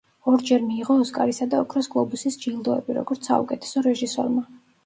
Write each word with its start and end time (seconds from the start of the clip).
ორჯერ 0.29 0.63
მიიღო 0.69 0.95
ოსკარისა 1.01 1.47
და 1.51 1.59
ოქროს 1.65 1.89
გლობუსის 1.97 2.39
ჯილდოები, 2.47 2.99
როგორც 2.99 3.33
საუკეთესო 3.33 3.89
რეჟისორმა. 3.91 4.47